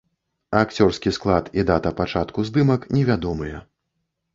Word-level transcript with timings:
Акцёрскі 0.61 1.13
склад 1.19 1.53
і 1.59 1.67
дата 1.69 1.95
пачатку 2.03 2.49
здымак 2.51 2.93
невядомыя. 2.99 3.67